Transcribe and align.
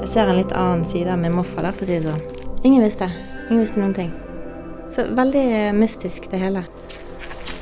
Jeg 0.00 0.08
ser 0.12 0.28
en 0.28 0.36
litt 0.36 0.52
annen 0.52 0.84
side 0.90 1.08
av 1.12 1.18
min 1.18 1.32
morfar 1.32 1.64
der, 1.64 1.72
for 1.72 1.86
å 1.86 1.88
si 1.88 1.96
det 1.96 2.10
sånn. 2.10 2.20
Ingen 2.68 2.84
visste. 2.84 3.08
Ingen 3.48 3.62
visste 3.62 3.80
noen 3.80 3.94
ting. 3.96 4.10
Så 4.92 5.06
veldig 5.16 5.46
mystisk, 5.76 6.28
det 6.30 6.42
hele. 6.44 6.62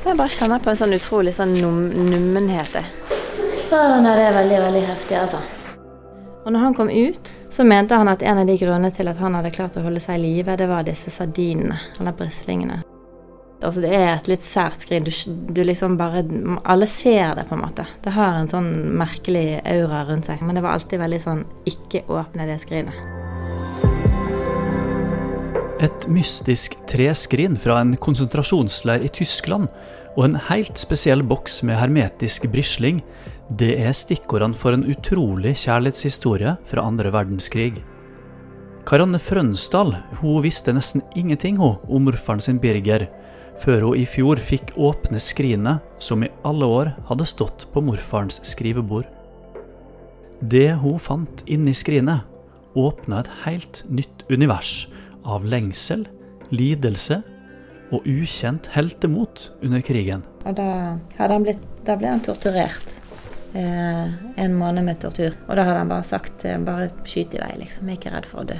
Jeg 0.05 0.19
bare 0.19 0.29
kjenner 0.29 0.59
på 0.61 0.69
en 0.73 0.79
sånn 0.81 0.95
utrolig 0.97 1.33
sånn 1.37 1.55
num 1.55 1.87
nummenhet. 2.11 2.75
Å, 2.75 3.79
nei, 4.03 4.13
det 4.19 4.27
er 4.27 4.35
veldig, 4.41 4.59
veldig 4.67 4.83
heftig, 4.91 5.15
altså. 5.23 5.39
Og 6.45 6.51
når 6.53 6.67
han 6.67 6.75
kom 6.77 6.91
ut, 6.91 7.31
så 7.49 7.65
mente 7.65 7.97
han 7.97 8.11
at 8.11 8.21
en 8.21 8.43
av 8.43 8.45
de 8.45 8.59
grunnene 8.59 8.91
til 8.93 9.09
at 9.09 9.17
han 9.23 9.39
hadde 9.39 9.55
klart 9.55 9.79
å 9.79 9.85
holde 9.87 10.03
seg 10.03 10.19
i 10.19 10.25
live, 10.27 10.59
det 10.59 10.69
var 10.69 10.85
disse 10.85 11.09
sardinene, 11.13 11.79
eller 11.97 12.13
brislingene. 12.13 12.83
Altså, 13.65 13.81
det 13.81 13.91
er 13.97 14.11
et 14.13 14.29
litt 14.29 14.45
sært 14.45 14.85
skrin. 14.85 15.05
Du, 15.05 15.11
du, 15.49 15.63
liksom 15.65 15.97
bare 15.97 16.23
Alle 16.63 16.87
ser 16.89 17.33
det, 17.39 17.47
på 17.49 17.57
en 17.57 17.63
måte. 17.65 17.87
Det 18.05 18.13
har 18.15 18.37
en 18.37 18.51
sånn 18.51 18.69
merkelig 18.99 19.61
aura 19.65 20.05
rundt 20.09 20.29
seg. 20.29 20.43
Men 20.45 20.57
det 20.57 20.65
var 20.65 20.77
alltid 20.77 21.01
veldig 21.01 21.21
sånn 21.23 21.43
Ikke 21.69 22.05
åpne 22.05 22.47
det 22.49 22.61
skrinet. 22.63 23.03
Et 25.85 26.07
mystisk 26.07 26.77
treskrin 26.87 27.57
fra 27.59 27.81
en 27.81 27.97
konsentrasjonsleir 27.99 29.03
i 29.03 29.11
Tyskland 29.11 29.67
og 30.15 30.29
en 30.29 30.37
helt 30.47 30.79
spesiell 30.79 31.19
boks 31.27 31.59
med 31.67 31.75
hermetisk 31.75 32.47
brisling, 32.51 33.01
det 33.59 33.73
er 33.83 33.91
stikkordene 33.93 34.55
for 34.57 34.73
en 34.73 34.85
utrolig 34.87 35.51
kjærlighetshistorie 35.65 36.55
fra 36.65 36.85
andre 36.87 37.11
verdenskrig. 37.13 37.83
Karanne 38.87 39.19
Frønsdal 39.19 39.95
hun 40.21 40.43
visste 40.45 40.73
nesten 40.73 41.03
ingenting 41.17 41.59
hun, 41.59 41.79
om 41.89 42.07
morfaren 42.07 42.41
sin 42.41 42.61
Birger, 42.61 43.07
før 43.61 43.87
hun 43.87 43.99
i 43.99 44.05
fjor 44.09 44.39
fikk 44.41 44.73
åpne 44.75 45.19
skrinet 45.23 45.83
som 46.03 46.23
i 46.25 46.31
alle 46.47 46.67
år 46.67 46.93
hadde 47.09 47.27
stått 47.29 47.67
på 47.73 47.83
morfarens 47.85 48.41
skrivebord. 48.47 49.07
Det 50.41 50.75
hun 50.81 50.99
fant 50.99 51.45
inni 51.47 51.73
skrinet, 51.75 52.25
åpna 52.75 53.21
et 53.23 53.31
helt 53.45 53.83
nytt 53.87 54.25
univers 54.29 54.89
av 55.23 55.45
lengsel, 55.47 56.03
lidelse 56.51 57.21
og 57.93 58.05
ukjent 58.09 58.67
heltemot 58.75 59.49
under 59.63 59.83
krigen. 59.85 60.25
Og 60.43 60.57
da, 60.57 60.99
han 61.17 61.47
blitt, 61.47 61.63
da 61.87 61.95
ble 61.99 62.11
han 62.11 62.23
torturert. 62.25 62.99
Eh, 63.55 64.07
en 64.43 64.55
måned 64.59 64.83
med 64.83 64.99
tortur. 64.99 65.37
Og 65.47 65.55
da 65.55 65.63
hadde 65.63 65.85
han 65.85 65.91
bare 65.93 66.03
sagt 66.03 66.43
eh, 66.43 66.59
bare 66.59 66.91
skyt 67.07 67.37
i 67.37 67.43
vei, 67.45 67.53
liksom. 67.61 67.87
Jeg 67.87 67.95
er 67.95 68.01
ikke 68.01 68.17
redd 68.17 68.27
for 68.27 68.43
å 68.43 68.49
dø. 68.51 68.59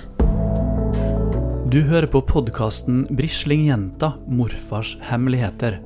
Du 1.76 1.82
hører 1.84 2.08
på 2.08 2.22
podkasten 2.24 3.02
'Brislingjenta 3.12 4.14
morfars 4.32 4.94
hemmeligheter'. 5.10 5.82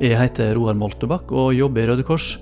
Jeg 0.00 0.18
heter 0.18 0.56
Roar 0.58 0.74
Moltebakk 0.74 1.30
og 1.30 1.52
jobber 1.54 1.84
i 1.84 1.86
Røde 1.86 2.02
Kors. 2.02 2.40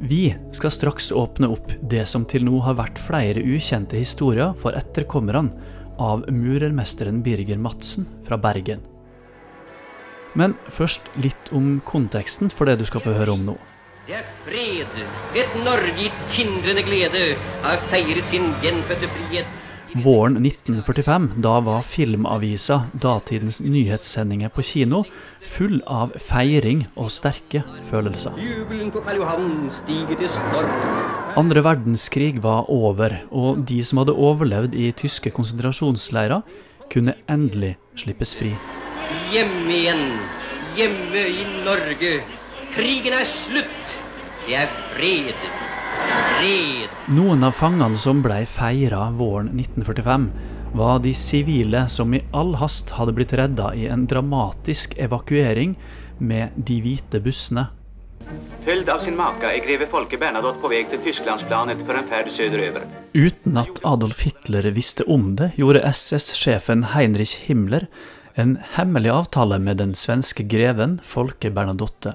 Vi 0.00 0.30
skal 0.56 0.72
straks 0.72 1.10
åpne 1.12 1.50
opp 1.52 1.74
det 1.90 2.06
som 2.08 2.24
til 2.24 2.46
nå 2.48 2.62
har 2.64 2.78
vært 2.78 2.96
flere 2.96 3.42
ukjente 3.44 4.00
historier 4.00 4.54
for 4.56 4.72
etterkommerne 4.72 5.52
av 6.00 6.24
murermesteren 6.32 7.20
Birger 7.26 7.60
Madsen 7.60 8.06
fra 8.24 8.38
Bergen. 8.40 8.80
Men 10.32 10.54
først 10.72 11.12
litt 11.20 11.52
om 11.52 11.82
konteksten 11.84 12.48
for 12.48 12.64
det 12.64 12.78
du 12.80 12.86
skal 12.88 13.04
få 13.04 13.12
høre 13.18 13.36
om 13.36 13.44
nå. 13.50 13.58
Det 14.08 14.16
er 14.22 14.24
fred. 14.46 14.96
Et 15.36 15.60
Norge 15.66 16.08
i 16.08 16.08
tindrende 16.32 16.86
glede 16.88 17.36
har 17.66 17.84
feiret 17.92 18.24
sin 18.32 18.48
gjenfødte 18.64 19.12
frihet. 19.18 19.61
Våren 19.94 20.46
1945, 20.46 21.30
da 21.36 21.58
var 21.60 21.82
Filmavisa, 21.84 22.78
datidens 22.96 23.58
nyhetssendinger 23.60 24.48
på 24.48 24.64
kino, 24.64 25.02
full 25.44 25.82
av 25.84 26.14
feiring 26.16 26.86
og 26.96 27.10
sterke 27.12 27.60
følelser. 27.90 28.38
Andre 31.36 31.64
verdenskrig 31.66 32.40
var 32.44 32.70
over, 32.72 33.18
og 33.28 33.66
de 33.68 33.82
som 33.84 34.00
hadde 34.00 34.16
overlevd 34.16 34.78
i 34.80 34.88
tyske 34.96 35.34
konsentrasjonsleirer, 35.36 36.40
kunne 36.92 37.18
endelig 37.28 37.74
slippes 38.00 38.32
fri. 38.38 38.54
Hjemme 39.32 39.76
igjen, 39.76 40.06
hjemme 40.78 41.26
i 41.36 41.44
Norge. 41.66 42.14
Krigen 42.72 43.20
er 43.20 43.28
slutt. 43.28 44.00
Det 44.46 44.56
er 44.56 44.72
fred. 44.94 45.36
Noen 47.12 47.44
av 47.44 47.52
fangene 47.52 47.98
som 47.98 48.22
ble 48.24 48.44
feira 48.48 49.08
våren 49.12 49.50
1945, 49.58 50.28
var 50.72 51.02
de 51.04 51.12
sivile 51.14 51.82
som 51.92 52.14
i 52.14 52.22
all 52.32 52.54
hast 52.60 52.94
hadde 52.96 53.12
blitt 53.16 53.34
redda 53.36 53.72
i 53.76 53.88
en 53.92 54.06
dramatisk 54.08 54.94
evakuering 54.96 55.74
med 56.18 56.56
de 56.56 56.78
hvite 56.80 57.20
bussene. 57.20 57.66
Følgt 58.64 58.88
av 58.88 59.02
sin 59.02 59.16
make 59.18 59.44
er 59.44 59.60
greve 59.64 59.88
Folke 59.90 60.16
Bernadotte 60.20 60.62
på 60.62 60.70
vei 60.70 60.84
til 60.88 61.02
Tysklandsplanet 61.02 61.82
for 61.82 61.98
en 61.98 62.08
ferd 62.08 62.30
sørover. 62.30 62.86
Uten 63.12 63.58
at 63.60 63.82
Adolf 63.84 64.22
Hitler 64.22 64.70
visste 64.72 65.04
om 65.10 65.32
det, 65.36 65.50
gjorde 65.58 65.82
SS-sjefen 65.88 66.86
Heinrich 66.94 67.34
Himmler 67.48 67.88
en 68.38 68.56
hemmelig 68.78 69.10
avtale 69.12 69.58
med 69.60 69.82
den 69.82 69.96
svenske 69.98 70.46
greven 70.48 71.00
Folke 71.04 71.50
Bernadotte. 71.52 72.14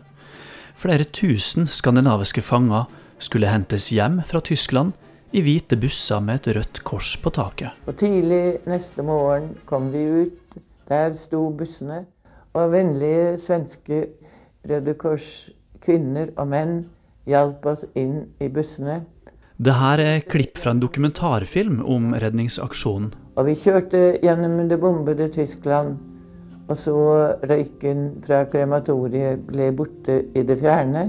Flere 0.78 1.06
tusen 1.06 1.68
skandinaviske 1.70 2.42
fanger 2.46 2.88
skulle 3.20 3.50
hentes 3.50 3.90
hjem 3.92 4.22
fra 4.26 4.42
Tyskland 4.42 4.94
i 5.32 5.42
hvite 5.44 5.76
busser 5.80 6.22
med 6.24 6.42
et 6.42 6.56
rødt 6.58 6.84
kors 6.88 7.16
på 7.22 7.32
taket. 7.36 7.76
Og 7.88 7.98
Tidlig 8.00 8.60
neste 8.70 9.04
morgen 9.04 9.56
kom 9.66 9.92
vi 9.92 10.06
ut. 10.24 10.60
Der 10.88 11.12
sto 11.18 11.50
bussene. 11.52 12.06
Og 12.56 12.72
vennlige 12.72 13.36
svenske 13.38 14.06
Røde 14.68 14.96
Kors 15.00 15.50
kvinner 15.84 16.32
og 16.40 16.48
menn 16.52 16.78
hjalp 17.28 17.66
oss 17.70 17.84
inn 17.96 18.24
i 18.42 18.48
bussene. 18.52 19.02
Det 19.58 19.74
her 19.74 20.02
er 20.02 20.26
klipp 20.30 20.60
fra 20.62 20.74
en 20.74 20.82
dokumentarfilm 20.82 21.80
om 21.86 22.12
redningsaksjonen. 22.18 23.12
Og 23.38 23.48
vi 23.50 23.56
kjørte 23.58 24.02
gjennom 24.24 24.68
det 24.70 24.80
bombede 24.82 25.30
Tyskland. 25.34 25.98
Og 26.68 26.76
så 26.78 26.98
røyken 27.48 28.10
fra 28.26 28.44
krematoriet 28.52 29.46
ble 29.48 29.70
borte 29.76 30.20
i 30.36 30.44
det 30.44 30.60
fjerne. 30.60 31.08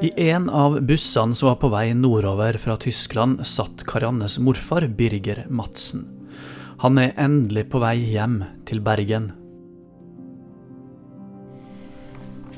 I 0.00 0.30
en 0.30 0.50
av 0.50 0.80
bussene 0.80 1.34
som 1.34 1.48
var 1.48 1.56
på 1.58 1.68
vei 1.72 1.90
nordover 1.94 2.58
fra 2.62 2.76
Tyskland, 2.78 3.42
satt 3.46 3.82
Kariannes 3.86 4.38
morfar, 4.38 4.86
Birger 4.86 5.46
Madsen. 5.50 6.04
Han 6.80 6.98
er 6.98 7.16
endelig 7.18 7.66
på 7.72 7.80
vei 7.82 7.96
hjem 8.12 8.38
til 8.68 8.80
Bergen. 8.84 9.32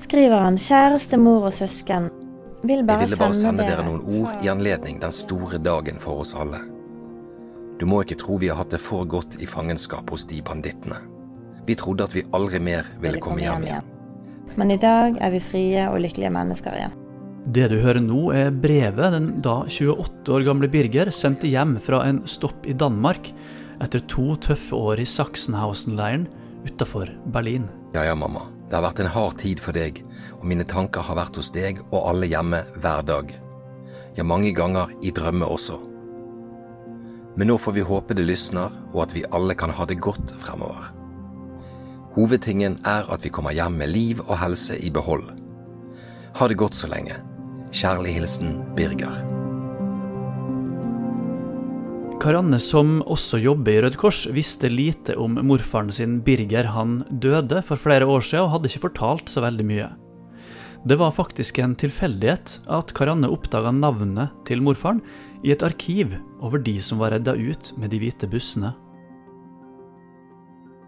Skriver 0.03 0.45
han, 0.45 0.59
kjæreste 0.61 1.17
mor 1.17 1.49
og 1.49 1.57
søsken, 1.57 2.11
vil 2.63 2.85
bare, 2.85 3.03
Jeg 3.03 3.09
ville 3.09 3.21
bare 3.23 3.39
sende 3.41 3.67
dere 3.67 3.87
noen 3.87 4.05
ord 4.21 4.45
i 4.45 4.51
anledning 4.53 5.01
den 5.03 5.15
store 5.17 5.59
dagen 5.59 5.99
for 6.03 6.23
oss 6.23 6.35
alle. 6.39 6.61
Du 7.81 7.89
må 7.89 8.03
ikke 8.05 8.21
tro 8.21 8.37
vi 8.39 8.53
har 8.53 8.61
hatt 8.61 8.77
det 8.77 8.83
for 8.83 9.09
godt 9.09 9.41
i 9.43 9.49
fangenskap 9.49 10.13
hos 10.13 10.29
de 10.31 10.43
bandittene. 10.45 11.01
Vi 11.67 11.75
trodde 11.79 12.05
at 12.05 12.15
vi 12.15 12.27
aldri 12.37 12.61
mer 12.63 12.87
ville 13.01 13.23
komme 13.23 13.43
hjem 13.43 13.67
igjen. 13.67 13.92
Men 14.61 14.71
i 14.75 14.81
dag 14.81 15.17
er 15.23 15.33
vi 15.33 15.41
frie 15.41 15.87
og 15.89 16.03
lykkelige 16.05 16.33
mennesker 16.35 16.77
igjen. 16.77 16.99
Det 17.53 17.67
du 17.73 17.79
hører 17.83 18.03
nå, 18.05 18.21
er 18.37 18.55
brevet 18.55 19.15
den 19.17 19.33
da 19.43 19.63
28 19.67 20.31
år 20.37 20.45
gamle 20.47 20.69
Birger 20.71 21.11
sendte 21.11 21.51
hjem 21.51 21.75
fra 21.83 22.05
en 22.07 22.23
stopp 22.31 22.69
i 22.71 22.77
Danmark 22.79 23.33
etter 23.83 24.05
to 24.07 24.37
tøffe 24.39 24.79
år 24.79 25.03
i 25.03 25.09
Sachsenhausen-leiren 25.09 26.29
utafor 26.69 27.11
Berlin. 27.35 27.67
Ja 27.97 28.05
ja, 28.07 28.15
mamma. 28.15 28.47
Det 28.69 28.79
har 28.79 28.87
vært 28.87 29.03
en 29.03 29.11
hard 29.13 29.35
tid 29.43 29.61
for 29.61 29.77
deg, 29.77 29.99
og 30.39 30.47
mine 30.49 30.65
tanker 30.65 31.05
har 31.05 31.19
vært 31.19 31.37
hos 31.37 31.51
deg 31.53 31.83
og 31.91 31.99
alle 32.13 32.31
hjemme 32.31 32.63
hver 32.79 33.03
dag. 33.05 33.35
Ja, 34.17 34.25
mange 34.25 34.55
ganger 34.57 34.93
i 35.03 35.11
drømme 35.13 35.49
også. 35.49 35.81
Men 37.37 37.49
nå 37.49 37.59
får 37.61 37.75
vi 37.77 37.85
håpe 37.89 38.15
det 38.17 38.29
lysner, 38.29 38.73
og 38.93 39.07
at 39.09 39.17
vi 39.17 39.27
alle 39.33 39.57
kan 39.59 39.73
ha 39.73 39.89
det 39.89 40.01
godt 40.05 40.35
fremover. 40.41 40.93
Hovedtingen 42.13 42.77
er 42.85 43.07
at 43.09 43.23
vi 43.25 43.31
kommer 43.33 43.55
hjem 43.57 43.79
med 43.81 43.89
liv 43.89 44.19
og 44.27 44.37
helse 44.43 44.77
i 44.77 44.91
behold. 44.93 45.31
Ha 46.37 46.49
det 46.49 46.59
godt 46.61 46.77
så 46.77 46.91
lenge. 46.93 47.17
Kjærlig 47.73 48.19
hilsen 48.19 48.59
Birger. 48.77 49.15
Karanne, 52.23 52.61
som 52.63 53.01
også 53.11 53.41
jobber 53.43 53.73
i 53.73 53.81
Røde 53.83 53.99
Kors, 53.99 54.27
visste 54.31 54.69
lite 54.71 55.17
om 55.19 55.41
morfaren 55.43 55.91
sin 55.91 56.21
Birger. 56.23 56.69
Han 56.71 57.01
døde 57.11 57.65
for 57.67 57.81
flere 57.81 58.07
år 58.07 58.23
siden 58.23 58.45
og 58.45 58.53
hadde 58.53 58.71
ikke 58.71 58.85
fortalt 58.85 59.33
så 59.33 59.43
veldig 59.43 59.67
mye. 59.67 59.89
Det 60.87 60.99
var 61.01 61.15
faktisk 61.17 61.59
en 61.63 61.75
tilfeldighet 61.79 62.61
at 62.71 62.93
Karanne 62.95 63.31
oppdaga 63.33 63.73
navnet 63.75 64.37
til 64.47 64.63
morfaren 64.63 65.01
i 65.43 65.51
et 65.55 65.65
arkiv 65.67 66.15
over 66.43 66.63
de 66.63 66.77
som 66.83 67.01
var 67.03 67.17
redda 67.17 67.35
ut 67.39 67.73
med 67.79 67.91
de 67.91 68.03
hvite 68.03 68.29
bussene. 68.31 68.75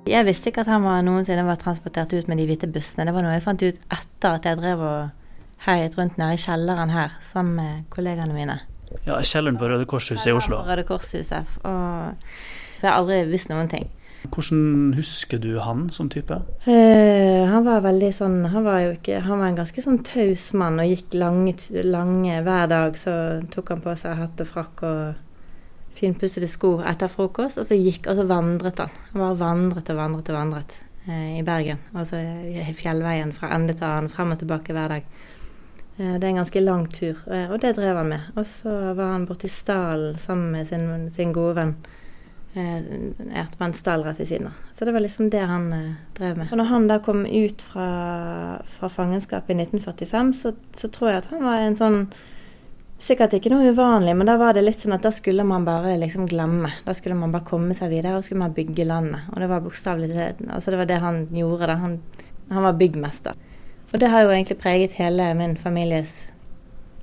Jeg 0.05 0.27
visste 0.27 0.51
ikke 0.51 0.65
at 0.65 0.69
han 0.69 0.85
var 0.85 1.01
noensinne 1.05 1.47
var 1.47 1.57
transportert 1.61 2.13
ut 2.13 2.29
med 2.29 2.37
de 2.41 2.45
hvite 2.49 2.69
bussene. 2.69 3.07
Det 3.09 3.15
var 3.17 3.25
noe 3.25 3.37
jeg 3.37 3.45
fant 3.45 3.63
ut 3.65 3.79
etter 3.97 4.37
at 4.37 4.49
jeg 4.49 4.61
drev 4.61 4.83
og 4.85 5.65
heiet 5.65 5.97
rundt 5.97 6.19
nede 6.21 6.37
i 6.37 6.43
kjelleren 6.43 6.93
her 6.93 7.17
sammen 7.25 7.57
med 7.57 7.91
kollegaene 7.95 8.37
mine. 8.37 8.59
Ja, 9.07 9.17
kjelleren 9.25 9.57
på 9.59 9.69
Røde 9.71 9.89
Korshuset 9.89 10.29
i 10.29 10.37
Oslo. 10.37 10.61
Røde 10.67 10.85
Korshuset. 10.87 11.57
Og 11.65 12.83
jeg 12.83 12.85
har 12.85 12.99
aldri 12.99 13.23
visst 13.33 13.49
noen 13.49 13.71
ting. 13.73 13.89
Hvordan 14.29 14.95
husker 14.97 15.41
du 15.41 15.59
han 15.61 15.89
som 15.93 16.09
type? 16.13 16.37
Uh, 16.69 17.45
han 17.49 17.65
var 17.67 17.83
veldig 17.85 18.09
sånn 18.17 18.39
Han 18.49 18.65
var 18.65 18.79
jo 18.81 18.95
ikke 18.95 19.19
Han 19.27 19.43
var 19.43 19.51
en 19.51 19.59
ganske 19.59 19.85
sånn 19.85 19.99
taus 20.07 20.47
mann 20.57 20.81
og 20.81 20.89
gikk 20.89 21.13
lange, 21.21 21.53
lange 21.85 22.39
Hver 22.47 22.71
dag 22.73 22.97
så 22.97 23.15
tok 23.53 23.75
han 23.75 23.83
på 23.85 23.93
seg 24.01 24.17
hatt 24.23 24.41
og 24.41 24.49
frakk 24.49 24.85
og 24.89 25.24
finpussede 25.95 26.49
sko 26.51 26.77
etter 26.87 27.11
frokost, 27.13 27.61
og 27.63 27.69
så 27.69 27.79
gikk 27.79 28.09
og 28.11 28.19
så 28.19 28.27
vandret 28.29 28.83
han. 28.83 28.93
Han 29.13 29.23
bare 29.23 29.41
vandret 29.43 29.93
og 29.93 30.01
vandret 30.01 30.33
og 30.33 30.39
vandret 30.39 30.77
eh, 31.07 31.39
i 31.39 31.45
Bergen. 31.47 31.83
Altså 31.95 32.21
fjellveien 32.79 33.35
fra 33.37 33.53
ende 33.57 33.77
til 33.77 33.89
annen, 33.89 34.13
frem 34.13 34.35
og 34.35 34.43
tilbake 34.43 34.77
hver 34.77 34.97
dag. 34.97 35.11
Eh, 35.97 36.15
det 36.17 36.23
er 36.23 36.31
en 36.33 36.43
ganske 36.43 36.65
lang 36.65 36.89
tur, 36.93 37.21
og 37.27 37.59
det 37.63 37.77
drev 37.79 38.01
han 38.03 38.15
med. 38.15 38.33
Og 38.37 38.49
så 38.51 38.95
var 38.95 39.15
han 39.15 39.29
borti 39.29 39.51
stallen 39.51 40.19
sammen 40.19 40.51
med 40.55 40.71
sin, 40.71 40.89
sin 41.15 41.37
gode 41.37 41.59
venn 41.61 41.77
Eh, 42.57 42.77
en 43.59 43.73
stall 43.75 44.05
rett 44.05 44.21
ved 44.21 44.29
siden 44.29 44.47
av. 44.47 44.53
Så 44.73 44.85
det 44.85 44.93
var 44.93 45.01
liksom 45.01 45.31
det 45.31 45.41
han 45.41 45.73
eh, 45.73 45.95
drev 46.15 46.37
med. 46.39 46.53
Og 46.53 46.59
når 46.59 46.69
han 46.71 46.87
da 46.87 46.99
kom 47.03 47.25
ut 47.27 47.63
fra, 47.63 47.87
fra 48.77 48.89
fangenskapet 48.89 49.57
i 49.57 49.65
1945, 49.65 50.33
så, 50.39 50.53
så, 50.77 50.89
tror 50.89 51.11
jeg 51.11 51.23
at 51.25 51.33
han 51.33 51.43
var 51.43 51.65
en 51.65 51.79
sånn 51.79 51.99
Sikkert 53.05 53.35
ikke 53.37 53.53
noe 53.53 53.73
uvanlig, 53.75 54.15
men 54.17 54.29
da 54.29 54.39
var 54.41 54.57
det 54.57 54.63
litt 54.65 54.81
sånn 54.81 54.97
at 54.97 55.05
da 55.05 55.11
skulle 55.13 55.45
man 55.45 55.67
bare 55.67 55.99
liksom 56.01 56.25
glemme. 56.31 56.71
Da 56.87 56.95
skulle 56.97 57.19
man 57.19 57.35
bare 57.35 57.45
komme 57.45 57.77
seg 57.77 57.93
videre, 57.93 58.17
og 58.17 58.25
skulle 58.25 58.41
man 58.41 58.55
bygge 58.57 58.87
landet. 58.89 59.27
Og 59.35 59.43
det 59.43 59.49
var 59.51 59.65
bokstavelig 59.65 60.15
altså 60.49 60.73
det 60.73 60.81
var 60.81 60.89
det 60.89 61.01
han 61.03 61.27
gjorde. 61.29 61.69
da. 61.69 61.77
Han, 61.83 61.99
han 62.49 62.65
var 62.65 62.79
byggmester. 62.81 63.37
Og 63.93 64.01
det 64.01 64.09
har 64.09 64.25
jo 64.25 64.33
egentlig 64.33 64.57
preget 64.63 64.97
hele 64.97 65.29
min 65.37 65.59
families 65.61 66.25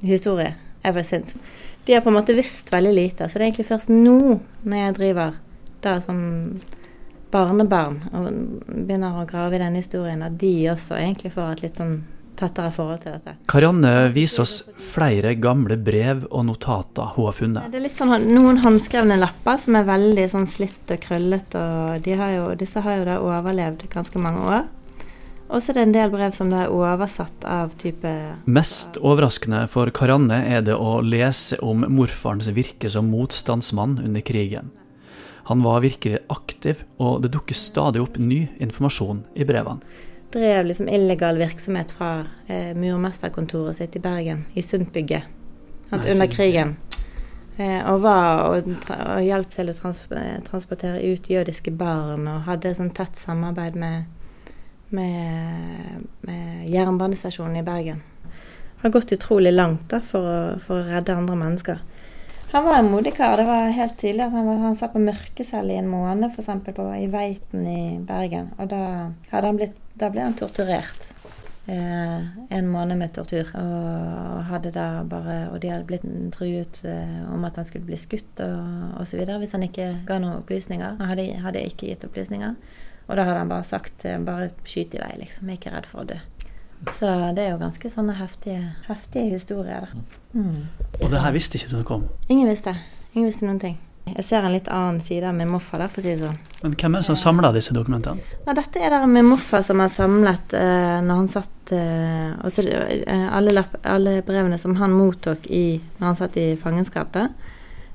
historie 0.02 0.56
ever 0.84 1.06
since 1.06 1.38
de 1.86 1.94
har 1.94 2.02
på 2.02 2.10
en 2.10 2.14
måte 2.14 2.34
visst 2.34 2.74
veldig 2.74 2.94
lite. 2.94 3.30
Så 3.30 3.38
det 3.38 3.44
er 3.44 3.48
egentlig 3.50 3.68
først 3.68 3.90
nå, 3.90 4.40
når 4.64 4.78
jeg 4.78 4.96
driver 4.96 5.38
da 5.82 5.98
som 6.02 6.20
barnebarn 7.32 8.02
og 8.12 8.28
begynner 8.68 9.22
å 9.22 9.28
grave 9.30 9.58
i 9.58 9.62
denne 9.62 9.82
historien, 9.82 10.22
at 10.22 10.38
de 10.40 10.54
også 10.72 11.00
egentlig 11.00 11.34
får 11.34 11.56
et 11.56 11.64
litt 11.66 11.82
sånn 11.82 12.02
tettere 12.42 12.74
forhold 12.74 13.04
til 13.06 13.16
dette. 13.16 13.36
Karianne 13.52 13.94
viser 14.16 14.44
oss 14.44 14.58
flere 14.92 15.36
gamle 15.40 15.78
brev 15.80 16.26
og 16.30 16.46
notater 16.50 17.14
hun 17.16 17.30
har 17.30 17.38
funnet. 17.38 17.72
Det 17.72 17.80
er 17.80 17.86
litt 17.88 17.98
sånn 17.98 18.28
noen 18.32 18.62
håndskrevne 18.66 19.20
lapper 19.22 19.62
som 19.62 19.78
er 19.80 19.88
veldig 19.88 20.28
sånn 20.34 20.50
slitt 20.50 20.92
og 20.94 21.02
krøllete, 21.06 21.62
og 21.62 22.06
de 22.06 22.20
har 22.20 22.36
jo, 22.36 22.46
disse 22.60 22.84
har 22.84 23.02
jo 23.02 23.08
da 23.08 23.18
overlevd 23.24 23.88
ganske 23.94 24.22
mange 24.22 24.46
år. 24.50 24.70
Og 25.52 25.60
så 25.60 25.74
er 25.74 25.82
det 25.82 25.84
en 25.84 25.96
del 25.96 26.12
brev 26.14 26.36
som 26.36 26.52
er 26.56 26.72
oversatt 26.72 27.44
av 27.44 27.74
type 27.80 28.12
Mest 28.48 28.96
overraskende 29.04 29.66
for 29.72 29.92
Karianne 29.92 30.38
er 30.48 30.62
det 30.64 30.78
å 30.80 31.02
lese 31.04 31.60
om 31.60 31.84
morfarens 31.92 32.48
virke 32.56 32.92
som 32.92 33.10
motstandsmann 33.12 33.98
under 34.00 34.24
krigen. 34.24 34.72
Han 35.50 35.66
var 35.66 35.82
virkelig 35.84 36.22
aktiv, 36.32 36.86
og 37.02 37.26
det 37.26 37.34
dukker 37.34 37.58
stadig 37.58 38.00
opp 38.00 38.16
ny 38.22 38.46
informasjon 38.64 39.26
i 39.36 39.48
brevene. 39.48 39.84
Drev 40.32 40.66
liksom 40.66 40.88
illegal 40.90 41.38
virksomhet 41.42 41.92
fra 41.92 42.12
eh, 42.48 42.72
murmesterkontoret 42.78 43.78
sitt 43.78 43.96
i 43.96 44.04
Bergen, 44.04 44.46
i 44.54 44.64
Sundtbygget, 44.64 45.28
under 45.92 46.28
krigen. 46.32 46.78
Eh, 47.58 47.82
og 47.92 48.06
var 48.06 48.46
og, 48.48 48.72
og 48.88 49.22
hjalp 49.26 49.52
til 49.52 49.70
å 49.70 49.76
trans 49.76 50.00
transportere 50.48 51.04
ut 51.04 51.30
jødiske 51.30 51.74
barn, 51.76 52.30
og 52.32 52.48
hadde 52.48 52.72
sånn 52.78 52.94
tett 52.96 53.20
samarbeid 53.20 53.76
med 53.76 54.10
med, 54.92 56.08
med 56.22 56.70
jernbanestasjonen 56.70 57.56
i 57.56 57.64
Bergen. 57.64 58.02
Har 58.82 58.90
gått 58.90 59.12
utrolig 59.12 59.54
langt 59.54 59.88
da, 59.90 60.02
for, 60.02 60.26
å, 60.26 60.60
for 60.64 60.82
å 60.82 60.88
redde 60.90 61.16
andre 61.16 61.38
mennesker. 61.38 61.82
Han 62.52 62.66
var 62.66 62.82
en 62.82 62.90
modig 62.92 63.14
kar. 63.16 63.38
Det 63.40 63.48
var 63.48 63.70
helt 63.72 63.96
tydelig 64.02 64.26
at 64.26 64.34
han, 64.36 64.48
var, 64.50 64.58
han 64.66 64.76
satt 64.76 64.92
på 64.96 65.04
mørkecelle 65.04 65.72
i 65.72 65.80
en 65.80 65.88
måned, 65.92 66.34
f.eks. 66.34 66.50
i 66.98 67.08
Veiten 67.14 67.68
i 67.70 67.84
Bergen. 68.04 68.52
Og 68.60 68.68
da, 68.74 68.82
hadde 69.32 69.48
han 69.48 69.62
blitt, 69.62 69.78
da 70.02 70.10
ble 70.12 70.26
han 70.26 70.38
torturert. 70.38 71.12
Eh, 71.66 72.22
en 72.50 72.68
måned 72.68 72.98
med 72.98 73.14
tortur. 73.14 73.48
Og, 73.56 74.44
hadde 74.50 74.74
da 74.76 75.04
bare, 75.08 75.38
og 75.52 75.62
de 75.62 75.70
hadde 75.72 75.88
blitt 75.88 76.06
truet 76.36 76.82
eh, 76.90 77.20
om 77.32 77.46
at 77.48 77.60
han 77.60 77.68
skulle 77.68 77.88
bli 77.88 78.00
skutt 78.02 78.42
og 78.44 79.02
osv. 79.02 79.22
hvis 79.40 79.54
han 79.56 79.68
ikke 79.68 79.92
ga 80.08 80.20
noen 80.20 80.42
opplysninger. 80.42 80.98
Han 81.00 81.12
hadde, 81.14 81.28
hadde 81.46 81.66
ikke 81.70 81.92
gitt 81.92 82.06
opplysninger. 82.08 82.58
Og 83.08 83.18
da 83.18 83.26
hadde 83.28 83.44
han 83.44 83.52
bare 83.52 83.68
sagt 83.68 84.06
eh, 84.06 84.20
bare 84.20 84.52
skyt 84.66 84.98
i 84.98 85.04
vei, 85.04 85.14
liksom. 85.22 85.50
Jeg 85.50 85.60
er 85.60 85.62
ikke 85.62 85.76
redd 85.78 85.90
for 85.90 86.04
å 86.04 86.10
dø. 86.14 86.20
Så 86.98 87.08
det 87.38 87.46
er 87.46 87.52
jo 87.54 87.62
ganske 87.62 87.92
sånne 87.94 88.16
heftige, 88.18 88.74
heftige 88.88 89.36
historier, 89.36 89.86
da. 89.86 90.02
Mm. 90.34 90.66
Og 91.04 91.12
det 91.14 91.22
her 91.22 91.36
visste 91.36 91.60
ikke 91.60 91.76
du 91.76 91.78
det 91.78 91.88
kom? 91.92 92.10
Ingen 92.28 92.50
visste. 92.50 92.74
Ingen 93.14 93.30
visste 93.30 93.46
noen 93.46 93.62
ting. 93.62 93.78
Jeg 94.10 94.26
ser 94.28 94.44
en 94.44 94.54
litt 94.54 94.68
annen 94.72 95.00
side 95.06 95.28
av 95.30 95.36
min 95.38 95.50
morfar, 95.52 95.84
for 95.88 96.02
å 96.02 96.04
si 96.04 96.16
det 96.18 96.26
sånn. 96.26 96.40
Men 96.64 96.74
hvem 96.76 96.96
er 96.98 97.04
det 97.04 97.08
som 97.08 97.20
samla 97.20 97.52
disse 97.56 97.74
dokumentene? 97.76 98.24
Nei, 98.48 98.56
dette 98.58 98.82
er 98.82 98.92
det 98.94 99.00
min 99.10 99.30
morfar 99.30 99.64
som 99.66 99.80
har 99.84 99.92
samlet 99.94 100.56
eh, 100.58 100.98
når 101.06 101.22
han 101.22 101.30
satt 101.32 101.74
eh, 101.78 102.34
også, 102.48 102.66
eh, 102.66 103.28
alle, 103.32 103.54
lapp, 103.56 103.78
alle, 103.88 104.18
brevene 104.28 104.60
som 104.62 104.76
han 104.82 104.96
mottok 104.96 105.48
i, 105.48 105.80
når 106.00 106.08
han 106.10 106.20
satt 106.20 106.42
i 106.42 106.50
fangenskap, 106.60 107.14
da, 107.16 107.30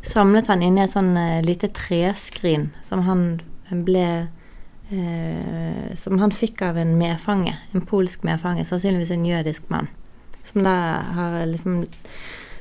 samlet 0.06 0.48
han 0.52 0.64
inni 0.64 0.84
et 0.86 0.94
sånn 0.94 1.12
eh, 1.20 1.44
lite 1.44 1.70
treskrin 1.74 2.70
som 2.86 3.04
han 3.10 3.28
ble 3.86 4.08
eh, 4.90 5.94
som 5.98 6.18
han 6.22 6.34
fikk 6.34 6.62
av 6.62 6.78
en 6.78 6.96
medfange, 6.98 7.56
en 7.74 7.86
polsk 7.86 8.24
medfange, 8.26 8.64
sannsynligvis 8.64 9.12
en 9.14 9.26
jødisk 9.26 9.70
mann. 9.72 9.90
Som 10.46 10.62
da 10.62 10.76
har 11.16 11.40
liksom 11.50 11.82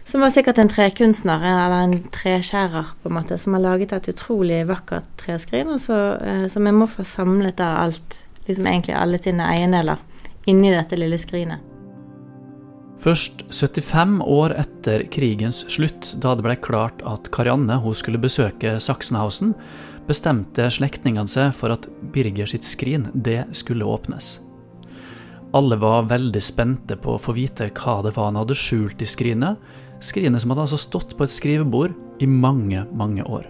Som 0.06 0.22
var 0.22 0.30
sikkert 0.30 0.60
en 0.62 0.70
trekunstner, 0.70 1.42
eller 1.42 1.80
en 1.82 1.96
treskjærer, 2.14 2.92
på 3.02 3.10
en 3.10 3.16
måte, 3.18 3.40
som 3.42 3.56
har 3.58 3.64
laget 3.64 3.94
et 3.96 4.10
utrolig 4.12 4.62
vakkert 4.70 5.08
treskrin, 5.18 5.72
og 5.74 5.80
så, 5.82 5.98
eh, 6.22 6.48
som 6.48 6.64
må 6.64 6.86
få 6.86 7.04
samlet 7.04 7.58
da 7.58 7.72
alt, 7.82 8.22
liksom 8.48 8.68
egentlig 8.68 8.94
alle 8.94 9.18
sine 9.18 9.48
eiendeler, 9.50 9.98
inni 10.46 10.70
dette 10.70 10.96
lille 10.96 11.18
skrinet. 11.18 11.60
Først 13.02 13.44
75 13.50 14.22
år 14.22 14.54
etter 14.56 15.04
krigens 15.12 15.66
slutt, 15.68 16.14
da 16.22 16.36
det 16.36 16.46
ble 16.46 16.56
klart 16.56 17.02
at 17.06 17.32
Karianne 17.32 17.82
hun 17.82 17.98
skulle 17.98 18.22
besøke 18.22 18.78
Sachsenhausen, 18.80 19.56
bestemte 20.08 20.70
slektningene 20.70 21.28
seg 21.28 21.52
for 21.58 21.74
at 21.74 21.90
Birger 22.14 22.46
sitt 22.46 22.64
skrin 22.64 23.10
det 23.14 23.44
skulle 23.58 23.86
åpnes. 23.90 24.40
Alle 25.56 25.78
var 25.80 26.08
veldig 26.10 26.42
spente 26.44 26.96
på 27.00 27.16
å 27.16 27.22
få 27.22 27.36
vite 27.36 27.70
hva 27.74 28.02
det 28.04 28.14
var 28.16 28.30
han 28.30 28.40
hadde 28.40 28.58
skjult 28.60 29.02
i 29.02 29.08
skrinet, 29.08 29.58
skrinet 30.04 30.42
som 30.42 30.54
hadde 30.54 30.66
altså 30.68 30.80
stått 30.82 31.18
på 31.18 31.26
et 31.26 31.34
skrivebord 31.34 31.96
i 32.24 32.28
mange, 32.30 32.86
mange 32.96 33.24
år. 33.24 33.48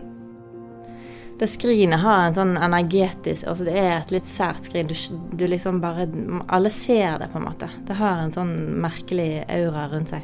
Det 1.35 1.49
skrinet 1.51 1.99
har 1.99 2.29
en 2.29 2.35
sånn 2.35 2.53
energetisk 2.55 3.43
altså 3.51 3.65
Det 3.67 3.73
er 3.75 3.97
et 3.97 4.11
litt 4.13 4.27
sært 4.29 4.69
skrin. 4.69 4.87
Du, 4.87 4.95
du 5.35 5.43
liksom 5.51 5.81
bare 5.83 6.07
Alle 6.47 6.71
ser 6.71 7.17
det, 7.19 7.27
på 7.33 7.41
en 7.41 7.47
måte. 7.49 7.67
Det 7.87 7.97
har 7.99 8.21
en 8.21 8.31
sånn 8.31 8.53
merkelig 8.83 9.43
aura 9.51 9.89
rundt 9.91 10.13
seg. 10.13 10.23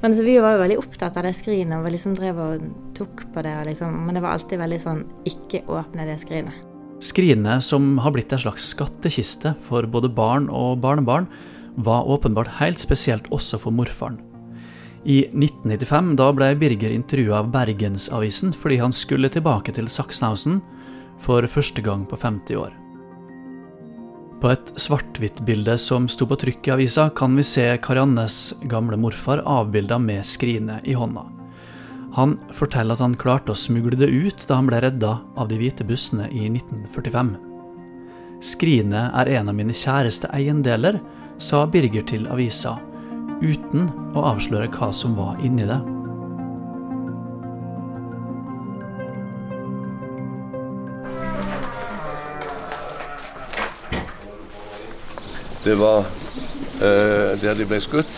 Men 0.00 0.12
altså, 0.12 0.24
vi 0.24 0.38
var 0.40 0.54
jo 0.54 0.62
veldig 0.62 0.78
opptatt 0.80 1.18
av 1.18 1.26
det 1.26 1.34
skrinet 1.36 1.82
og 1.82 1.90
liksom 1.92 2.14
drev 2.16 2.40
og 2.40 2.64
tok 2.96 3.26
på 3.34 3.44
det. 3.44 3.54
Liksom. 3.68 4.00
Men 4.06 4.16
det 4.16 4.22
var 4.24 4.38
alltid 4.38 4.62
veldig 4.62 4.80
sånn 4.80 5.04
ikke 5.28 5.64
åpne 5.68 6.06
det 6.08 6.16
skrinet. 6.22 6.64
Skrinet, 7.04 7.62
som 7.62 7.98
har 8.02 8.14
blitt 8.14 8.32
en 8.34 8.40
slags 8.42 8.72
skattkiste 8.72 9.52
for 9.62 9.86
både 9.86 10.10
barn 10.10 10.48
og 10.50 10.80
barnebarn, 10.82 11.28
var 11.78 12.08
åpenbart 12.10 12.56
helt 12.58 12.80
spesielt 12.82 13.28
også 13.34 13.60
for 13.62 13.74
morfaren. 13.74 14.18
I 15.04 15.20
1995 15.30 16.16
da 16.18 16.32
ble 16.34 16.50
Birger 16.58 16.90
intervjua 16.90 17.38
av 17.42 17.52
Bergensavisen 17.54 18.52
fordi 18.56 18.80
han 18.82 18.92
skulle 18.92 19.30
tilbake 19.30 19.74
til 19.76 19.88
Sachsenhausen 19.90 20.60
for 21.22 21.46
første 21.46 21.82
gang 21.82 22.04
på 22.08 22.18
50 22.18 22.58
år. 22.58 22.74
På 24.38 24.52
et 24.52 24.70
svart-hvitt-bilde 24.78 25.74
som 25.82 26.06
sto 26.10 26.26
på 26.30 26.36
trykk 26.38 26.68
i 26.68 26.72
avisa, 26.76 27.08
kan 27.10 27.34
vi 27.34 27.42
se 27.42 27.64
Kariannes 27.82 28.54
gamle 28.70 28.98
morfar 29.00 29.42
avbilda 29.42 29.98
med 29.98 30.26
skrinet 30.26 30.86
i 30.86 30.94
hånda. 30.94 31.24
Han 32.14 32.36
forteller 32.54 32.94
at 32.94 33.02
han 33.02 33.16
klarte 33.18 33.52
å 33.52 33.58
smugle 33.58 33.98
det 33.98 34.06
ut 34.06 34.46
da 34.46 34.60
han 34.60 34.70
ble 34.70 34.80
redda 34.82 35.16
av 35.38 35.50
de 35.50 35.58
hvite 35.58 35.86
bussene 35.86 36.30
i 36.30 36.46
1945. 36.52 37.34
Skrinet 38.46 39.18
er 39.18 39.32
en 39.40 39.50
av 39.50 39.58
mine 39.58 39.74
kjæreste 39.74 40.30
eiendeler, 40.34 41.00
sa 41.42 41.64
Birger 41.70 42.06
til 42.06 42.30
avisa, 42.30 42.76
uten 43.42 43.88
å 44.16 44.24
avsløre 44.34 44.70
hva 44.74 44.90
som 44.94 45.14
var 45.18 45.38
inni 45.44 45.66
det. 45.68 45.78
Det 55.66 55.74
var 55.76 56.06
eh, 56.80 57.36
der 57.42 57.58
de 57.58 57.66
ble 57.68 57.80
skutt. 57.82 58.10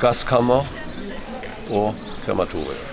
Gasskammer 0.00 0.64
og 1.74 1.94
krematorium. 2.24 2.90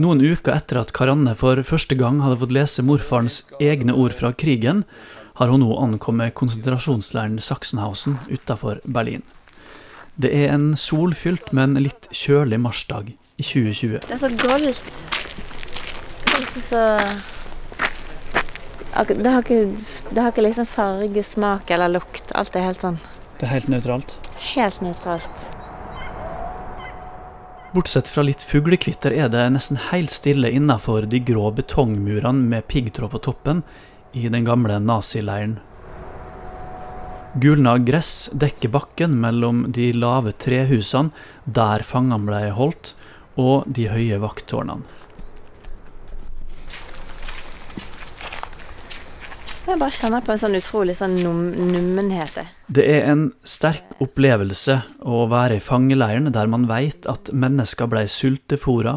Noen 0.00 0.20
uker 0.20 0.52
etter 0.52 0.80
at 0.82 0.90
Karanne 0.96 1.32
for 1.38 1.60
første 1.64 1.96
gang 1.96 2.18
hadde 2.24 2.40
fått 2.42 2.52
lese 2.52 2.84
morfarens 2.84 3.42
egne 3.62 3.94
ord 3.96 4.12
fra 4.16 4.32
krigen, 4.36 4.82
har 5.40 5.48
hun 5.48 5.62
nå 5.64 5.72
ankommet 5.80 6.34
konsentrasjonsleiren 6.36 7.38
Sachsenhausen 7.40 8.18
utafor 8.28 8.82
Berlin. 8.84 9.22
Det 10.20 10.28
er 10.36 10.50
en 10.52 10.74
solfylt, 10.76 11.48
men 11.56 11.78
litt 11.80 12.10
kjølig 12.12 12.58
marsdag 12.60 13.14
i 13.14 13.46
2020. 13.46 14.02
Det 14.04 14.16
er 14.18 14.20
så 14.20 14.28
goldt. 14.42 14.90
Det 16.26 16.42
liksom 16.42 16.66
så 16.66 16.82
det, 19.08 19.30
har 19.30 19.40
ikke, 19.40 19.62
det 20.10 20.20
har 20.20 20.28
ikke 20.34 20.44
liksom 20.44 20.68
farge, 20.68 21.24
smak 21.24 21.72
eller 21.72 21.88
lukt. 21.96 22.34
Alt 22.36 22.58
er 22.58 22.68
helt 22.68 22.84
sånn 22.84 23.00
Det 23.38 23.48
er 23.48 23.54
helt 23.54 23.72
nøytralt? 23.72 24.18
Helt 24.52 24.84
nøytralt. 24.84 25.48
Bortsett 27.72 28.10
fra 28.12 28.26
litt 28.26 28.42
fuglekvitter 28.44 29.14
er 29.14 29.32
det 29.32 29.46
nesten 29.54 29.80
helt 29.88 30.12
stille 30.12 30.50
innafor 30.52 31.08
de 31.08 31.22
grå 31.24 31.48
betongmurene 31.54 32.44
med 32.50 32.68
piggtråd 32.68 33.14
på 33.14 33.22
toppen 33.30 33.62
i 34.12 34.28
den 34.28 34.46
gamle 34.46 34.78
nazileiren. 34.82 35.58
Gulna 37.40 37.76
gress 37.78 38.30
dekker 38.34 38.72
bakken 38.74 39.12
mellom 39.22 39.68
de 39.70 39.92
lave 39.94 40.32
trehusene 40.34 41.14
der 41.46 41.84
fangene 41.86 42.26
ble 42.26 42.48
holdt, 42.56 42.94
og 43.38 43.68
de 43.70 43.86
høye 43.92 44.18
vakttårnene. 44.20 44.98
Jeg 49.70 49.78
bare 49.78 49.94
kjenner 49.94 50.22
på 50.26 50.32
en 50.34 50.40
sånn 50.40 50.56
utrolig 50.58 50.96
sånn 50.98 51.12
num 51.22 51.42
nummenhet. 51.54 52.40
Det 52.66 52.82
er 52.90 53.04
en 53.12 53.28
sterk 53.46 53.92
opplevelse 54.02 54.80
å 55.06 55.28
være 55.30 55.60
i 55.60 55.62
fangeleiren 55.62 56.26
der 56.34 56.50
man 56.50 56.64
veit 56.66 57.06
at 57.06 57.30
mennesker 57.30 57.86
ble 57.92 58.02
sultefòra, 58.10 58.96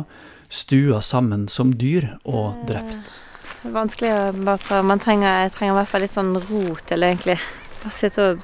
stua 0.49 1.03
sammen 1.05 1.45
som 1.51 1.75
dyr 1.77 2.15
og 2.25 2.65
drept. 2.65 3.19
Er 3.63 3.71
vanskelig 3.71 4.09
å 4.11 4.23
bare 4.43 4.59
prøve. 4.59 4.83
Man 4.89 4.99
trenger, 4.99 5.45
jeg 5.45 5.53
trenger 5.55 5.71
i 5.71 5.77
hvert 5.77 5.91
fall 5.93 6.03
litt 6.03 6.11
sånn 6.11 6.33
ro 6.35 6.63
til 6.83 7.05
egentlig 7.07 7.37
bare 7.79 7.95
sitte 7.95 8.25
og 8.33 8.41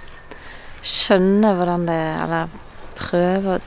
skjønne 0.80 1.52
hvordan 1.58 1.84
det 1.90 1.98
Eller 2.24 2.54
prøve 2.96 3.58
å 3.58 3.60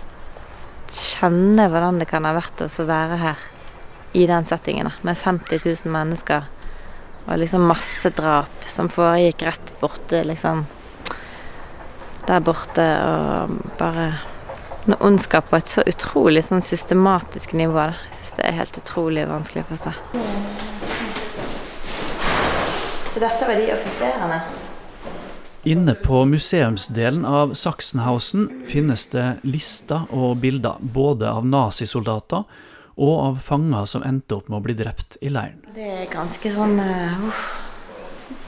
kjenne 0.92 1.66
hvordan 1.73 2.00
det 2.00 2.09
kan 2.09 2.25
ha 2.28 2.32
vært 2.37 2.64
å 2.64 2.87
være 2.88 3.21
her 3.21 3.44
i 4.16 4.25
den 4.28 4.44
settingen, 4.44 4.90
med 5.00 5.16
50 5.16 5.62
000 5.64 5.92
mennesker 5.92 6.49
og 7.23 7.38
liksom 7.40 7.64
massedrap 7.64 8.66
som 8.68 8.90
foregikk 8.92 9.47
rett 9.47 9.73
borte, 9.80 10.25
liksom 10.28 10.66
Der 12.28 12.40
borte, 12.40 12.85
og 13.02 13.56
bare 13.80 14.12
noe 14.87 15.00
ondskap 15.04 15.49
på 15.50 15.59
et 15.59 15.68
så 15.68 15.82
utrolig 15.87 16.44
sånn 16.47 16.62
systematisk 16.62 17.56
nivå. 17.59 17.76
Da. 17.92 17.97
Jeg 18.09 18.21
syns 18.21 18.37
det 18.38 18.47
er 18.47 18.61
helt 18.61 18.78
utrolig 18.78 19.26
vanskelig 19.30 19.64
å 19.64 19.73
forstå. 19.73 20.71
Så 23.12 23.21
dette 23.21 23.45
var 23.45 23.59
de 23.61 23.73
offiserene? 23.75 24.38
Inne 25.69 25.92
på 25.95 26.25
museumsdelen 26.25 27.26
av 27.28 27.52
Sachsenhausen 27.54 28.47
finnes 28.66 29.04
det 29.12 29.26
lister 29.45 30.07
og 30.11 30.40
bilder 30.40 30.81
både 30.81 31.28
av 31.28 31.45
nazisoldater 31.47 32.47
og 32.97 33.12
av 33.12 33.42
fanger 33.45 33.85
som 33.92 34.07
endte 34.09 34.38
opp 34.38 34.49
med 34.49 34.59
å 34.59 34.62
bli 34.64 34.76
drept 34.81 35.19
i 35.21 35.28
leiren. 35.28 35.61
Det 35.76 35.90
er 36.00 36.09
ganske 36.12 36.54
sånn 36.57 36.81
uh, 36.81 37.45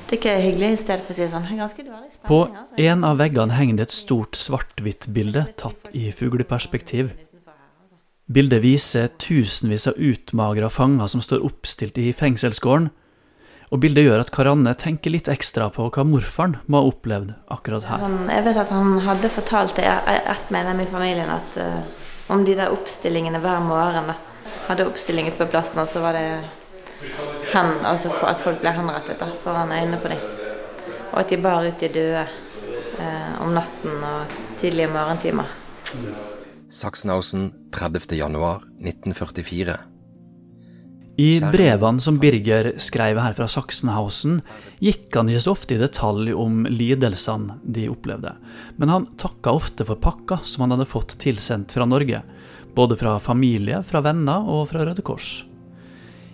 Det 0.09 0.17
er 0.17 0.19
ikke 0.19 0.35
hyggelig 0.47 0.73
i 0.73 0.81
stedet 0.81 1.05
for 1.05 1.13
å 1.13 1.19
si 1.19 1.25
det 1.27 1.31
sånn. 1.37 1.47
Ganske 1.61 1.85
dårlig 1.85 2.11
stemning. 2.17 2.27
På 2.33 2.41
altså. 2.49 2.81
en 2.89 3.07
av 3.13 3.21
veggene 3.21 3.61
henger 3.61 3.79
det 3.83 3.89
et 3.91 3.99
stort 4.01 4.41
svart-hvitt-bilde 4.41 5.47
tatt 5.61 5.93
i 5.93 6.09
fugleperspektiv. 6.09 7.13
Bildet 8.33 8.65
viser 8.65 9.13
tusenvis 9.21 9.91
av 9.93 10.01
utmagra 10.01 10.73
fanger 10.73 11.13
som 11.13 11.21
står 11.21 11.45
oppstilt 11.45 12.01
i 12.01 12.11
fengselsgården 12.17 12.89
og 13.73 13.81
bildet 13.83 14.05
gjør 14.07 14.23
at 14.23 14.33
Karanne 14.35 14.73
tenker 14.79 15.13
litt 15.15 15.29
ekstra 15.33 15.71
på 15.73 15.83
hva 15.93 16.03
morfaren 16.07 16.57
må 16.67 16.81
ha 16.81 16.85
opplevd 16.91 17.31
akkurat 17.55 17.85
her. 17.89 17.99
Han, 18.05 18.17
jeg 18.33 18.43
vet 18.49 18.59
at 18.65 18.71
han 18.75 18.89
hadde 19.07 19.29
fortalt 19.33 19.75
det 19.79 19.87
ett 19.89 20.49
medlem 20.55 20.79
i 20.85 20.91
familien 20.91 21.31
at 21.33 21.51
uh, 21.61 21.81
om 22.35 22.41
de 22.45 22.53
der 22.59 22.75
oppstillingene 22.75 23.41
hver 23.45 23.61
morgen. 23.65 24.07
Hadde 24.69 24.89
oppstilling 24.89 25.25
ute 25.29 25.41
på 25.41 25.51
plassen, 25.53 25.79
og 25.83 25.89
så 25.91 25.99
var 26.05 26.13
det 26.17 26.27
hen, 27.53 27.71
altså 27.85 28.09
at 28.25 28.41
folk 28.41 28.59
ble 28.63 28.73
henrettet 28.77 29.21
da, 29.21 29.29
foran 29.45 29.75
øynene 29.75 29.99
på 30.01 30.13
dem. 30.13 30.21
Og 31.13 31.19
at 31.21 31.33
de 31.33 31.41
bar 31.41 31.67
ut 31.67 31.81
de 31.81 31.89
døde 31.93 32.25
uh, 32.25 33.33
om 33.45 33.51
natten 33.57 33.95
og 34.13 34.21
tidlige 34.61 34.93
morgentimer. 34.93 35.49
Sachsenhausen 36.75 37.43
30.1.1944. 37.77 39.94
I 41.17 41.39
brevene 41.41 42.03
som 42.03 42.17
Birger 42.19 42.73
skrev 42.83 43.21
her 43.23 43.35
fra 43.37 43.47
Sachsenhausen, 43.51 44.41
gikk 44.83 45.15
han 45.15 45.29
ikke 45.31 45.45
så 45.45 45.53
ofte 45.55 45.77
i 45.77 45.79
detalj 45.79 46.33
om 46.35 46.65
lidelsene 46.67 47.61
de 47.63 47.87
opplevde, 47.93 48.33
men 48.81 48.91
han 48.91 49.07
takka 49.21 49.55
ofte 49.55 49.87
for 49.87 50.01
pakka 50.03 50.41
som 50.43 50.65
han 50.65 50.75
hadde 50.75 50.89
fått 50.91 51.15
tilsendt 51.23 51.77
fra 51.77 51.87
Norge, 51.87 52.25
både 52.75 52.99
fra 52.99 53.21
familie, 53.23 53.79
fra 53.87 54.03
venner 54.03 54.43
og 54.51 54.67
fra 54.73 54.83
Røde 54.89 55.07
Kors. 55.07 55.45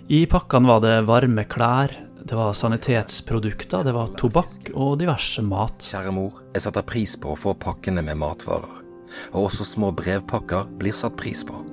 I 0.08 0.24
pakkene 0.30 0.72
var 0.72 0.80
det 0.86 0.96
varme 1.06 1.44
klær, 1.44 1.92
det 2.24 2.36
var 2.36 2.56
sanitetsprodukter, 2.56 3.84
det 3.84 3.92
var 3.96 4.16
tobakk 4.16 4.72
og 4.72 4.96
diverse 5.00 5.44
mat. 5.44 5.84
Kjære 5.92 6.16
mor, 6.16 6.40
jeg 6.56 6.64
setter 6.64 6.88
pris 6.88 7.18
på 7.20 7.34
å 7.34 7.38
få 7.38 7.52
pakkene 7.60 8.04
med 8.06 8.16
matvarer, 8.24 8.80
og 9.36 9.44
også 9.44 9.68
små 9.76 9.92
brevpakker 9.92 10.72
blir 10.80 10.96
satt 10.96 11.20
pris 11.20 11.44
på. 11.44 11.66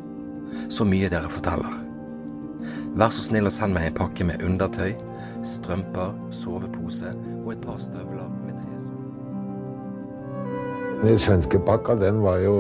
Så 0.68 0.84
mye 0.88 1.08
dere 1.12 1.32
forteller. 1.32 1.87
Vær 2.96 3.12
så 3.14 3.22
snill 3.26 3.50
å 3.50 3.54
sende 3.54 3.76
meg 3.78 3.90
en 3.90 3.98
pakke 3.98 4.26
med 4.26 4.44
undertøy, 4.46 4.94
strømper, 5.46 6.14
sovepose 6.34 7.12
og 7.44 7.52
et 7.54 7.62
par 7.66 7.78
støvler 7.82 8.30
med 8.46 8.56
tresår. 8.62 9.02
Den 11.04 11.20
svenske 11.22 11.60
pakka, 11.62 11.98
den 12.00 12.24
var 12.24 12.40
jo 12.42 12.56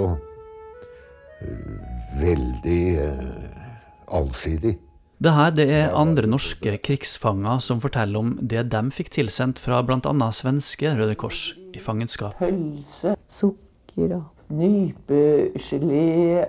øh, 1.42 1.78
veldig 2.22 2.82
eh, 3.02 3.24
allsidig. 4.08 4.76
Det 5.18 5.32
her 5.34 5.50
det 5.50 5.66
er 5.74 5.96
andre 5.98 6.28
norske 6.30 6.76
krigsfanger 6.86 7.58
som 7.66 7.80
forteller 7.82 8.20
om 8.20 8.36
det 8.38 8.68
de 8.70 8.82
fikk 8.94 9.10
tilsendt 9.16 9.58
fra 9.58 9.80
bl.a. 9.82 10.30
svenske 10.30 10.92
Røde 11.00 11.16
Kors 11.18 11.56
i 11.74 11.82
fangenskap. 11.82 12.38
Pølse, 12.38 13.16
sukker 13.26 14.14
og 14.20 14.54
nypegelé. 14.54 16.46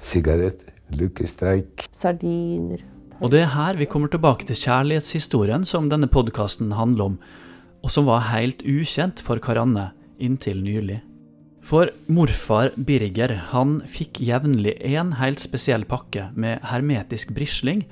Sigarett, 0.00 0.64
lykkestreik. 0.96 1.84
Sardiner. 1.92 2.91
Og 3.22 3.30
det 3.30 3.44
er 3.44 3.52
her 3.54 3.76
vi 3.78 3.86
kommer 3.86 4.10
tilbake 4.10 4.48
til 4.48 4.58
kjærlighetshistorien 4.58 5.62
som 5.68 5.86
denne 5.86 6.08
podkasten 6.10 6.72
handler 6.74 7.12
om, 7.12 7.18
og 7.86 7.92
som 7.94 8.08
var 8.08 8.24
helt 8.32 8.64
ukjent 8.66 9.22
for 9.22 9.38
Karanne 9.42 9.92
inntil 10.18 10.58
nylig. 10.64 10.98
For 11.62 11.92
morfar 12.10 12.72
Birger 12.74 13.36
han 13.52 13.76
fikk 13.86 14.18
jevnlig 14.26 14.74
en 14.96 15.14
helt 15.20 15.38
spesiell 15.38 15.86
pakke 15.86 16.32
med 16.34 16.66
hermetisk 16.66 17.30
brisling, 17.36 17.84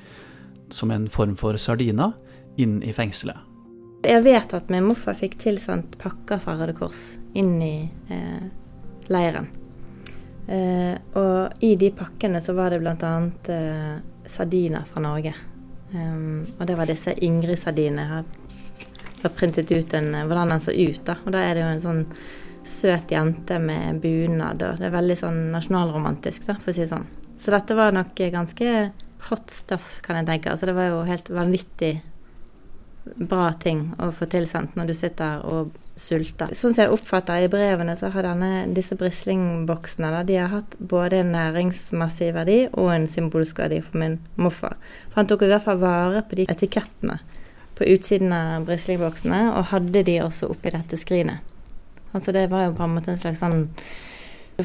som 0.75 0.91
en 0.91 1.07
form 1.07 1.37
for 1.39 1.55
sardiner, 1.63 2.17
inn 2.59 2.81
i 2.83 2.91
fengselet. 2.91 3.39
Jeg 4.03 4.25
vet 4.27 4.51
at 4.57 4.71
min 4.73 4.89
morfar 4.89 5.15
fikk 5.15 5.39
tilsendt 5.45 5.95
pakker 6.01 6.43
fra 6.43 6.59
Røde 6.59 6.75
Kors 6.75 7.21
inn 7.39 7.55
i 7.63 7.75
eh, 8.11 8.47
leiren. 9.13 9.47
Eh, 10.51 10.97
og 11.15 11.63
i 11.63 11.77
de 11.79 11.93
pakkene 11.95 12.43
så 12.43 12.57
var 12.59 12.75
det 12.75 12.81
bl.a. 12.83 13.13
Eh, 13.55 14.20
sardiner 14.31 14.87
fra 14.89 15.03
Norge. 15.05 15.35
Um, 15.93 16.47
og 16.59 16.67
det 16.69 16.77
var 16.79 16.91
disse 16.91 17.15
Ingrid-sardinene. 17.27 18.23
Jeg 19.11 19.25
har 19.25 19.35
printet 19.37 19.73
ut 19.73 19.95
en, 19.99 20.13
hvordan 20.15 20.55
den 20.55 20.63
så 20.65 20.75
ut. 20.75 21.03
da. 21.05 21.19
Og 21.25 21.35
da 21.35 21.43
er 21.45 21.57
det 21.57 21.65
jo 21.65 21.73
en 21.75 21.85
sånn 21.85 22.05
søt 22.65 23.13
jente 23.13 23.59
med 23.63 24.01
bunad. 24.01 24.63
og 24.63 24.81
Det 24.81 24.89
er 24.89 24.95
veldig 24.95 25.19
sånn 25.19 25.41
nasjonalromantisk, 25.55 26.47
da, 26.49 26.57
for 26.61 26.73
å 26.73 26.77
si 26.77 26.85
det 26.85 26.93
sånn. 26.93 27.09
Så 27.41 27.53
dette 27.55 27.77
var 27.77 27.93
nok 27.97 28.15
ganske 28.33 28.71
hot 29.29 29.53
stuff, 29.53 29.99
kan 30.05 30.21
jeg 30.21 30.29
tenke. 30.29 30.53
Altså 30.53 30.69
det 30.69 30.77
var 30.77 30.91
jo 30.91 31.05
helt 31.09 31.31
vanvittig 31.33 31.95
bra 33.17 33.51
ting 33.53 33.91
å 33.99 34.11
få 34.13 34.29
tilsendt 34.31 34.77
når 34.77 34.91
du 34.91 34.95
sitter 34.97 35.45
og 35.49 35.73
sulter. 36.01 36.55
Sånn 36.57 36.75
som 36.75 36.85
jeg 36.85 36.95
oppfatter 36.95 37.45
i 37.45 37.51
brevene, 37.53 37.95
så 37.99 38.11
har 38.15 38.27
denne, 38.27 38.65
disse 38.77 38.97
brislingboksene 38.99 40.25
de 40.29 40.39
har 40.41 40.53
hatt 40.55 40.77
både 40.79 41.21
en 41.21 41.35
næringsmessig 41.37 42.33
verdi 42.37 42.61
og 42.71 42.93
en 42.95 43.07
symbolsk 43.11 43.61
verdi 43.63 43.83
for 43.85 44.01
min 44.03 44.19
morfar. 44.41 44.79
For 45.11 45.23
han 45.23 45.31
tok 45.31 45.45
i 45.47 45.53
hvert 45.53 45.67
fall 45.67 45.83
vare 45.83 46.25
på 46.27 46.41
de 46.41 46.49
etikettene 46.51 47.21
på 47.81 47.87
utsiden 47.95 48.33
av 48.37 48.67
brislingboksene, 48.69 49.47
og 49.57 49.71
hadde 49.71 50.05
de 50.05 50.19
også 50.21 50.51
oppi 50.53 50.73
dette 50.75 50.99
skrinet. 51.01 51.41
Altså 52.13 52.35
det 52.35 52.49
var 52.51 52.67
jo 52.67 52.77
på 52.77 52.85
en 52.85 52.97
måte 52.97 53.15
en 53.15 53.21
slags 53.21 53.41
sånn 53.41 53.69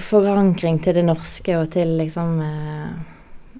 forankring 0.01 0.81
til 0.83 0.97
det 0.97 1.05
norske 1.05 1.55
og 1.59 1.69
til 1.75 1.97
liksom 2.01 2.39
eh, 2.43 2.95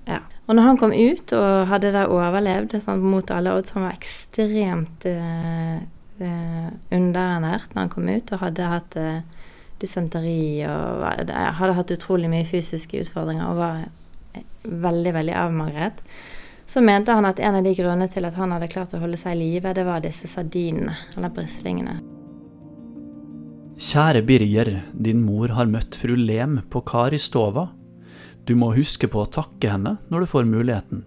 Ja. 0.10 0.20
Og 0.46 0.54
når 0.54 0.68
han 0.68 0.78
kom 0.78 0.92
ut 0.94 1.32
og 1.34 1.68
hadde 1.72 1.90
da 1.96 2.04
overlevd 2.12 2.76
sånn, 2.84 3.02
mot 3.02 3.32
alle 3.34 3.56
odds, 3.58 3.74
han 3.74 3.88
var 3.88 3.96
ekstremt 3.96 5.08
eh, 5.10 5.80
underernært 6.20 7.74
når 7.74 7.82
han 7.82 7.92
kom 7.92 8.08
ut, 8.10 8.32
og 8.32 8.42
hadde 8.42 8.70
hatt 8.72 8.96
eh, 9.00 9.44
dysenteri 9.82 10.64
og 10.70 11.04
hadde 11.28 11.76
hatt 11.76 11.94
utrolig 11.96 12.32
mye 12.32 12.48
fysiske 12.48 13.02
utfordringer 13.04 13.50
og 13.50 13.60
var 13.60 13.84
eh, 13.84 14.46
veldig, 14.64 15.14
veldig 15.18 15.36
avmagret. 15.42 16.02
Så 16.66 16.82
mente 16.82 17.14
han 17.14 17.28
at 17.28 17.40
en 17.40 17.60
av 17.60 17.66
de 17.66 17.76
grunnene 17.78 18.10
til 18.10 18.26
at 18.26 18.38
han 18.40 18.56
hadde 18.56 18.72
klart 18.72 18.96
å 18.98 19.02
holde 19.04 19.20
seg 19.22 19.36
i 19.36 19.42
live, 19.44 19.74
det 19.78 19.86
var 19.86 20.02
disse 20.02 20.30
sardinene, 20.32 20.96
eller 21.14 21.34
brislingene. 21.34 22.00
Kjære 23.76 24.22
Birger, 24.26 24.70
din 24.96 25.20
mor 25.28 25.52
har 25.52 25.68
møtt 25.68 25.98
fru 26.00 26.16
Lem 26.16 26.62
på 26.72 26.82
Karistova. 26.88 27.70
du 28.46 28.54
må 28.56 28.76
huske 28.76 29.08
på 29.10 29.24
å 29.24 29.26
takke 29.26 29.72
henne 29.72 29.98
når 30.10 30.20
du 30.22 30.26
får 30.30 30.46
muligheten. 30.46 31.04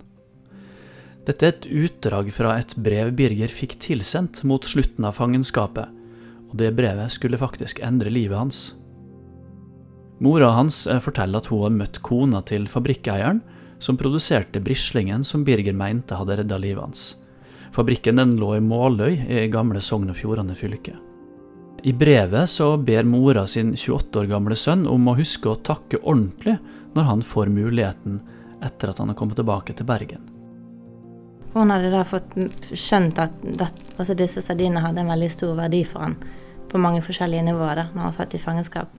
Dette 1.28 1.44
er 1.44 1.52
et 1.52 1.66
utdrag 1.68 2.30
fra 2.32 2.54
et 2.56 2.72
brev 2.80 3.10
Birger 3.12 3.52
fikk 3.52 3.74
tilsendt 3.84 4.40
mot 4.48 4.64
slutten 4.64 5.04
av 5.04 5.18
fangenskapet, 5.18 5.90
og 6.48 6.54
det 6.56 6.70
brevet 6.72 7.12
skulle 7.12 7.36
faktisk 7.40 7.82
endre 7.84 8.08
livet 8.08 8.38
hans. 8.38 8.60
Mora 10.24 10.48
hans 10.56 10.86
eh, 10.88 11.02
forteller 11.04 11.42
at 11.42 11.50
hun 11.52 11.66
har 11.66 11.74
møtt 11.74 12.00
kona 12.06 12.40
til 12.48 12.64
fabrikkeieren, 12.70 13.42
som 13.78 13.98
produserte 14.00 14.62
brislingen 14.64 15.20
som 15.22 15.44
Birger 15.44 15.76
mente 15.76 16.16
hadde 16.16 16.38
redda 16.40 16.56
livet 16.58 16.80
hans. 16.86 17.02
Fabrikken 17.76 18.16
den 18.16 18.32
lå 18.40 18.54
i 18.56 18.64
Måløy 18.64 19.20
i 19.28 19.44
gamle 19.52 19.84
Sogn 19.84 20.08
og 20.08 20.16
Fjordane 20.16 20.56
fylke. 20.56 20.96
I 21.84 21.92
brevet 21.92 22.48
så 22.50 22.72
ber 22.80 23.06
mora 23.06 23.44
sin 23.46 23.74
28 23.76 24.24
år 24.24 24.32
gamle 24.32 24.56
sønn 24.58 24.88
om 24.88 25.12
å 25.12 25.18
huske 25.20 25.52
å 25.52 25.60
takke 25.60 26.00
ordentlig 26.00 26.56
når 26.96 27.06
han 27.12 27.22
får 27.22 27.52
muligheten 27.52 28.18
etter 28.64 28.90
at 28.90 28.98
han 28.98 29.12
har 29.12 29.20
kommet 29.20 29.38
tilbake 29.38 29.76
til 29.76 29.86
Bergen. 29.86 30.37
Hun 31.52 31.70
hadde 31.72 31.90
da 31.92 32.04
fått 32.04 32.34
skjønt 32.74 33.18
at, 33.22 33.34
det, 33.42 33.70
altså 33.96 34.16
disse 34.18 34.42
sardinene 34.44 34.82
hadde 34.84 35.02
en 35.02 35.12
veldig 35.12 35.30
stor 35.32 35.56
verdi 35.58 35.82
for 35.88 36.04
han 36.04 36.18
på 36.68 36.80
mange 36.80 37.00
forskjellige 37.04 37.46
nivåer 37.46 37.80
da 37.80 37.86
når 37.94 38.04
han 38.04 38.16
satt 38.18 38.36
i 38.36 38.42
fangenskap. 38.42 38.92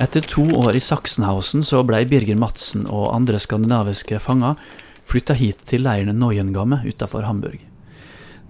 Etter 0.00 0.24
to 0.26 0.42
år 0.58 0.74
i 0.74 0.82
Sachsenhausen 0.82 1.62
så 1.66 1.82
ble 1.86 2.00
Birger 2.10 2.38
Madsen 2.38 2.86
og 2.90 3.12
andre 3.14 3.38
skandinaviske 3.38 4.18
fanger 4.22 4.58
flytta 5.06 5.36
hit 5.38 5.62
til 5.70 5.84
leiren 5.86 6.18
Neuengamme 6.18 6.80
utafor 6.86 7.26
Hamburg. 7.28 7.60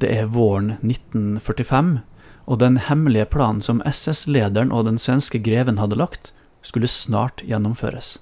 Det 0.00 0.10
er 0.10 0.30
våren 0.30 0.76
1945, 0.80 1.98
og 2.44 2.60
den 2.60 2.78
hemmelige 2.88 3.28
planen 3.32 3.62
som 3.64 3.82
SS-lederen 3.84 4.72
og 4.72 4.86
den 4.88 4.98
svenske 5.00 5.40
greven 5.40 5.78
hadde 5.80 5.98
lagt, 6.00 6.32
skulle 6.64 6.88
snart 6.88 7.44
gjennomføres. 7.44 8.18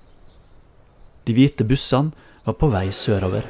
De 1.27 1.35
hvite 1.37 1.67
bussene 1.67 2.11
var 2.45 2.57
på 2.59 2.69
vei 2.73 2.89
sørover. 2.95 3.45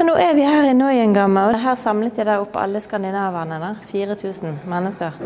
Nå 0.00 0.14
er 0.16 0.32
vi 0.32 0.44
her 0.48 0.64
i 0.64 0.72
Neuengamme, 0.74 1.42
og 1.50 1.60
her 1.60 1.76
samlet 1.76 2.16
de 2.16 2.36
opp 2.40 2.56
alle 2.56 2.80
skandinaverne. 2.80 3.74
4000 3.88 4.62
mennesker 4.68 5.18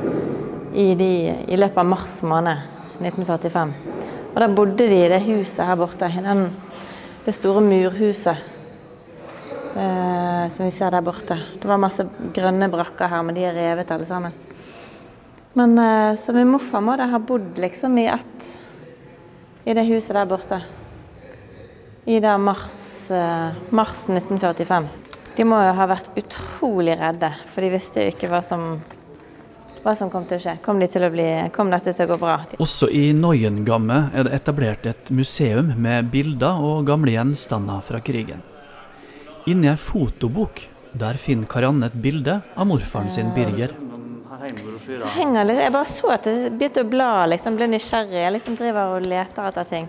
i, 0.75 0.95
de, 0.99 1.11
i, 1.47 1.57
løpet 1.57 1.79
av 1.79 1.87
mars 1.87 2.17
måned 2.27 2.59
1945. 2.99 3.73
Og 4.33 4.41
da 4.43 4.51
bodde 4.51 4.89
de 4.91 4.99
i 4.99 5.09
det 5.13 5.23
huset 5.29 5.63
her 5.65 5.79
borte. 5.79 6.11
Den, 6.11 6.49
det 7.25 7.37
store 7.39 7.63
murhuset 7.65 8.35
eh, 9.79 10.45
som 10.51 10.67
vi 10.67 10.75
ser 10.75 10.91
der 10.91 11.07
borte. 11.07 11.39
Det 11.55 11.71
var 11.71 11.81
masse 11.81 12.07
grønne 12.35 12.69
brakker 12.71 13.11
her, 13.15 13.23
men 13.23 13.39
de 13.39 13.47
er 13.47 13.57
revet 13.57 13.95
alle 13.95 14.11
sammen. 14.11 14.35
Men 15.55 15.79
eh, 15.79 16.13
så 16.19 16.35
min 16.35 16.51
morfar 16.51 16.83
må 16.83 16.99
da 16.99 17.09
ha 17.15 17.23
bodd 17.23 17.63
liksom 17.63 17.99
i 18.03 18.11
ett 18.11 18.55
i 19.65 19.73
det 19.73 19.87
huset 19.87 20.19
der 20.19 20.29
borte 20.29 20.65
i 22.05 22.21
da 22.21 22.39
mars, 22.39 23.11
eh, 23.11 23.53
mars 23.71 24.09
1945. 24.09 24.89
De 25.37 25.45
må 25.45 25.59
jo 25.65 25.73
ha 25.75 25.87
vært 25.91 26.11
utrolig 26.19 26.99
redde, 27.01 27.31
for 27.51 27.65
de 27.65 27.71
visste 27.73 28.05
jo 28.05 28.13
ikke 28.13 28.29
hva 28.31 28.41
som, 28.45 28.77
hva 29.83 29.95
som 29.99 30.11
kom 30.13 30.27
til 30.29 30.39
å 30.39 30.45
skje. 30.45 30.57
Kom, 30.63 30.79
de 30.79 30.89
til 30.91 31.07
å 31.07 31.11
bli, 31.11 31.27
kom 31.55 31.73
dette 31.73 31.95
til 31.97 32.07
å 32.07 32.13
gå 32.13 32.19
bra? 32.21 32.37
Også 32.63 32.91
i 32.93 33.09
Neuengamme 33.17 34.11
er 34.15 34.29
det 34.29 34.37
etablert 34.37 34.87
et 34.87 35.11
museum 35.11 35.73
med 35.81 36.13
bilder 36.13 36.61
og 36.63 36.85
gamle 36.87 37.17
gjenstander 37.17 37.83
fra 37.87 38.03
krigen. 38.05 38.45
Inni 39.51 39.69
ei 39.73 39.81
fotobok 39.81 40.63
der 40.95 41.19
finner 41.19 41.51
Karianne 41.51 41.91
et 41.91 41.99
bilde 41.99 42.39
av 42.55 42.69
morfaren 42.71 43.11
sin 43.11 43.33
Birger. 43.35 43.75
Jeg 44.45 45.73
bare 45.73 45.89
så 45.89 46.15
at 46.15 46.29
det 46.29 46.53
begynte 46.55 46.85
å 46.85 46.89
bla, 46.89 47.25
liksom, 47.33 47.57
ble 47.59 47.67
nysgjerrig. 47.73 48.21
Jeg 48.21 48.33
liksom 48.37 48.57
driver 48.61 48.95
og 48.95 49.07
leter 49.09 49.49
etter 49.49 49.69
ting. 49.69 49.89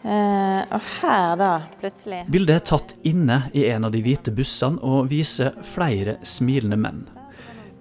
Uh, 0.00 0.64
og 0.72 0.84
her, 1.02 1.34
da, 1.36 1.48
plutselig 1.76 2.22
Bildet 2.32 2.54
er 2.54 2.62
tatt 2.70 2.94
inne 3.04 3.42
i 3.52 3.66
en 3.68 3.84
av 3.84 3.92
de 3.92 4.00
hvite 4.00 4.32
bussene 4.32 4.80
og 4.80 5.10
viser 5.10 5.58
flere 5.66 6.14
smilende 6.24 6.78
menn. 6.80 7.02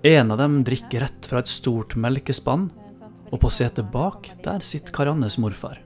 En 0.04 0.32
av 0.32 0.42
dem 0.42 0.58
drikker 0.68 1.06
rett 1.06 1.30
fra 1.30 1.40
et 1.40 1.52
stort 1.52 1.96
melkespann, 1.96 2.70
og 3.30 3.40
på 3.40 3.52
setet 3.54 3.88
bak, 3.94 4.28
der 4.44 4.64
sitter 4.66 4.96
Kariannes 4.96 5.38
morfar. 5.40 5.80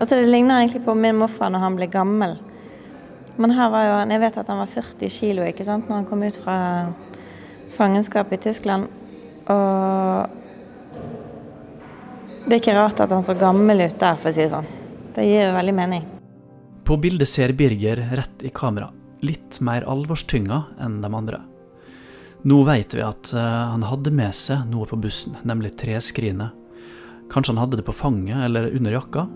Altså, 0.00 0.16
det 0.16 0.28
ligner 0.28 0.62
egentlig 0.62 0.82
på 0.84 0.94
min 0.96 1.18
morfar 1.20 1.52
når 1.52 1.64
han 1.64 1.76
ble 1.76 1.88
gammel. 1.92 2.36
Men 3.40 3.52
her 3.56 3.70
var 3.72 3.84
jo 3.86 3.92
han 3.98 4.10
Jeg 4.12 4.20
vet 4.20 4.38
at 4.40 4.48
han 4.52 4.60
var 4.60 4.72
40 4.72 5.12
kilo 5.12 5.44
ikke 5.48 5.64
sant, 5.68 5.88
når 5.88 6.02
han 6.02 6.08
kom 6.08 6.24
ut 6.24 6.36
fra 6.40 6.56
fangenskapet 7.76 8.36
i 8.36 8.42
Tyskland. 8.48 8.88
Og 9.48 10.36
det 12.48 12.56
er 12.56 12.60
ikke 12.62 12.76
rart 12.76 13.00
at 13.00 13.12
han 13.12 13.24
så 13.24 13.36
gammel 13.38 13.84
ut 13.84 13.98
der, 14.00 14.16
for 14.20 14.32
å 14.32 14.34
si 14.34 14.44
det 14.44 14.52
sånn. 14.52 14.68
Det 15.14 15.26
gir 15.26 15.48
jo 15.48 15.54
veldig 15.56 15.74
mening. 15.74 16.06
På 16.86 16.96
bildet 16.96 17.28
ser 17.28 17.52
Birger 17.52 18.02
rett 18.18 18.42
i 18.42 18.50
kamera, 18.54 18.90
litt 19.22 19.60
mer 19.60 19.86
alvorstynga 19.90 20.62
enn 20.82 21.00
de 21.02 21.10
andre. 21.14 21.40
Nå 22.42 22.62
vet 22.64 22.94
vi 22.96 23.02
at 23.04 23.32
eh, 23.36 23.64
han 23.74 23.84
hadde 23.84 24.12
med 24.16 24.34
seg 24.36 24.64
noe 24.70 24.88
på 24.88 24.98
bussen, 25.00 25.36
nemlig 25.44 25.74
treskrinet. 25.80 26.56
Kanskje 27.30 27.52
han 27.52 27.60
hadde 27.62 27.78
det 27.78 27.86
på 27.86 27.94
fanget 27.94 28.46
eller 28.46 28.70
under 28.72 28.96
jakka? 28.96 29.26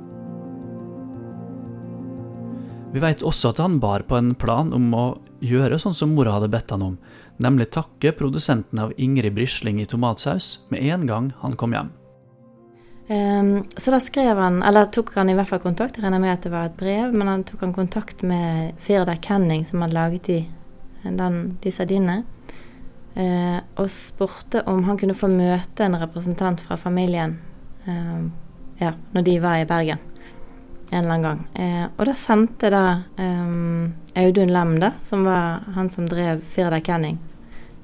Vi 2.94 3.02
vet 3.02 3.26
også 3.26 3.50
at 3.50 3.60
han 3.62 3.80
bar 3.82 4.06
på 4.06 4.16
en 4.16 4.32
plan 4.38 4.70
om 4.74 4.86
å 4.94 5.04
gjøre 5.44 5.80
sånn 5.82 5.96
som 5.98 6.14
mora 6.14 6.36
hadde 6.36 6.50
bedt 6.52 6.70
han 6.72 6.86
om, 6.86 6.94
nemlig 7.42 7.72
takke 7.74 8.14
produsenten 8.16 8.80
av 8.80 8.94
Ingrid 8.96 9.34
Brisling 9.34 9.82
i 9.82 9.88
tomatsaus 9.90 10.56
med 10.70 10.86
en 10.86 11.06
gang 11.10 11.32
han 11.42 11.58
kom 11.58 11.74
hjem. 11.74 11.90
Um, 13.08 13.64
så 13.76 13.90
da 13.90 14.00
skrev 14.00 14.38
han, 14.38 14.62
eller 14.62 14.86
tok 14.88 15.12
han 15.14 15.28
i 15.28 15.34
hvert 15.36 15.48
fall 15.50 15.60
kontakt, 15.60 15.98
jeg 15.98 16.06
regner 16.06 16.22
med 16.22 16.32
at 16.32 16.46
det 16.46 16.52
var 16.54 16.70
et 16.70 16.78
brev, 16.78 17.12
men 17.12 17.28
han 17.28 17.42
tok 17.44 17.66
han 17.66 17.74
kontakt 17.76 18.24
med 18.24 18.78
Firda 18.80 19.16
Kenning, 19.20 19.66
som 19.68 19.84
hadde 19.84 19.96
laget 19.98 20.30
de, 20.30 20.38
den, 21.04 21.36
de 21.60 21.72
sardinene, 21.74 22.22
uh, 23.18 23.58
og 23.76 23.92
spurte 23.92 24.64
om 24.72 24.80
han 24.88 25.00
kunne 25.00 25.16
få 25.18 25.28
møte 25.28 25.84
en 25.84 25.98
representant 26.00 26.64
fra 26.64 26.80
familien 26.80 27.36
uh, 27.84 28.24
ja, 28.80 28.96
når 29.12 29.28
de 29.28 29.36
var 29.44 29.60
i 29.60 29.68
Bergen 29.68 30.00
en 30.94 31.04
eller 31.04 31.14
annen 31.14 31.28
gang. 31.28 31.44
Uh, 31.58 31.86
og 31.98 32.08
da 32.08 32.16
sendte 32.16 32.72
da 32.72 32.84
um, 33.20 33.92
Audun 34.16 34.52
Lem, 34.52 34.76
da, 34.80 34.94
som 35.04 35.28
var 35.28 35.64
han 35.76 35.92
som 35.92 36.08
drev 36.08 36.40
Firda 36.56 36.80
Kenning, 36.80 37.20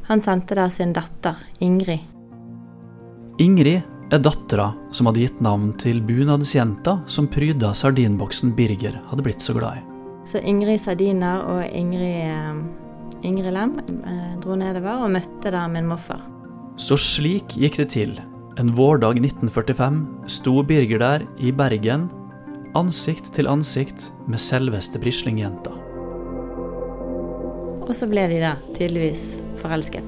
han 0.09 0.25
sendte 0.25 0.57
da 0.57 0.71
sin 0.73 0.97
datter 0.97 1.37
Ingrid. 1.61 2.09
Ingrid 3.39 4.00
er 4.11 4.23
dattera 4.23 4.73
som 4.95 5.09
hadde 5.09 5.23
gitt 5.23 5.41
navn 5.45 5.71
til 5.79 6.01
bunadsjenta 6.03 6.99
som 7.11 7.29
pryda 7.31 7.73
sardinboksen 7.77 8.55
Birger 8.59 8.99
hadde 9.11 9.25
blitt 9.27 9.45
så 9.45 9.55
glad 9.57 9.79
i. 9.79 9.85
Så 10.27 10.43
Ingrid 10.47 10.83
Sardiner 10.83 11.45
og 11.47 11.63
Ingrid, 11.75 12.27
eh, 12.27 13.27
Ingrid 13.27 13.53
Lem 13.55 13.79
eh, 13.81 14.35
dro 14.43 14.59
nedover 14.59 15.07
og 15.07 15.15
møtte 15.15 15.53
da 15.55 15.67
min 15.71 15.89
morfar. 15.89 16.23
Så 16.81 16.99
slik 17.01 17.57
gikk 17.61 17.81
det 17.81 17.91
til. 17.95 18.17
En 18.59 18.73
vårdag 18.77 19.21
1945 19.23 20.01
sto 20.29 20.63
Birger 20.67 21.01
der 21.01 21.27
i 21.39 21.53
Bergen, 21.53 22.09
ansikt 22.77 23.33
til 23.35 23.49
ansikt 23.51 24.11
med 24.27 24.43
selveste 24.43 25.01
Brisling-jenta. 25.03 25.73
Og 27.87 27.95
så 27.97 28.07
ble 28.11 28.29
de 28.31 28.39
da 28.43 28.55
tydeligvis 28.77 29.41
forelsket. 29.63 30.07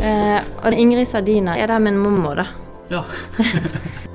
Eh, 0.00 0.40
og 0.64 0.74
Ingrid 0.76 1.08
Sardiner 1.08 1.56
er 1.56 1.70
da 1.70 1.78
min 1.80 1.96
mormor, 2.00 2.42
da. 2.42 2.65
Ja. 2.92 3.04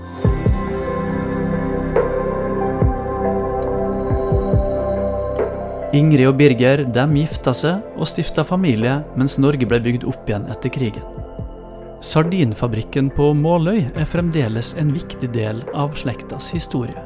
Ingrid 5.91 6.23
og 6.29 6.37
Birger 6.39 6.85
de 6.87 7.03
gifta 7.19 7.51
seg 7.51 7.97
og 7.99 8.07
stifta 8.07 8.45
familie 8.47 9.01
mens 9.19 9.35
Norge 9.43 9.67
ble 9.67 9.81
bygd 9.83 10.05
opp 10.07 10.29
igjen 10.29 10.47
etter 10.53 10.71
krigen. 10.71 11.03
Sardinfabrikken 12.01 13.11
på 13.13 13.27
Måløy 13.37 13.83
er 13.91 14.07
fremdeles 14.09 14.71
en 14.79 14.93
viktig 14.95 15.33
del 15.35 15.59
av 15.77 15.93
slektas 15.99 16.47
historie. 16.55 17.03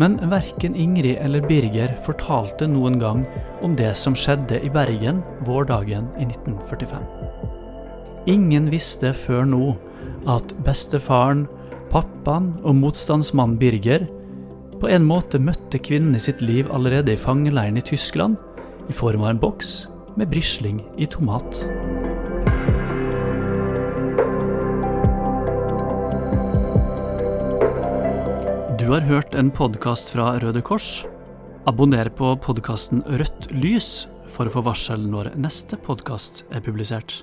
Men 0.00 0.16
verken 0.32 0.74
Ingrid 0.74 1.20
eller 1.22 1.44
Birger 1.44 1.94
fortalte 2.06 2.66
noen 2.66 2.96
gang 2.98 3.22
om 3.62 3.76
det 3.78 3.92
som 4.00 4.16
skjedde 4.18 4.58
i 4.64 4.72
Bergen 4.72 5.20
vårdagen 5.46 6.08
i 6.16 6.26
1945. 6.32 7.23
Ingen 8.30 8.70
visste 8.72 9.10
før 9.12 9.44
nå 9.44 9.74
at 10.32 10.54
bestefaren, 10.64 11.44
pappaen 11.92 12.54
og 12.64 12.78
motstandsmannen 12.78 13.58
Birger 13.60 14.06
på 14.80 14.88
en 14.88 15.04
måte 15.04 15.36
møtte 15.40 15.78
kvinnen 15.80 16.16
i 16.16 16.22
sitt 16.22 16.40
liv 16.40 16.70
allerede 16.72 17.12
i 17.12 17.20
fangeleiren 17.20 17.76
i 17.76 17.84
Tyskland, 17.84 18.38
i 18.88 18.96
form 18.96 19.26
av 19.26 19.34
en 19.34 19.42
boks 19.42 19.74
med 20.16 20.30
brisling 20.32 20.80
i 20.96 21.08
tomat. 21.10 21.60
Du 28.80 28.88
har 28.90 29.04
hørt 29.04 29.36
en 29.36 29.52
podkast 29.52 30.12
fra 30.16 30.34
Røde 30.40 30.64
Kors. 30.64 31.04
Abonner 31.68 32.08
på 32.12 32.34
podkasten 32.44 33.04
Rødt 33.20 33.52
lys 33.52 34.08
for 34.32 34.48
å 34.48 34.56
få 34.56 34.64
varsel 34.64 35.04
når 35.12 35.34
neste 35.40 35.80
podkast 35.80 36.44
er 36.52 36.64
publisert. 36.64 37.22